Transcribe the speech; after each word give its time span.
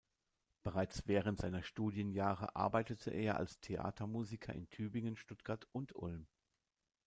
Bereits 0.63 1.05
während 1.07 1.37
seiner 1.37 1.61
Studienjahre 1.61 2.55
arbeitete 2.55 3.11
er 3.11 3.37
als 3.37 3.59
Theatermusiker 3.59 4.51
in 4.51 4.67
Tübingen, 4.71 5.15
Stuttgart 5.15 5.67
und 5.73 5.95
Ulm. 5.95 6.25